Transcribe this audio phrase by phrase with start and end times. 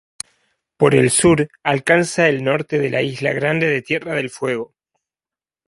[0.77, 4.73] Por el sur alcanza el norte de la isla Grande de Tierra del Fuego.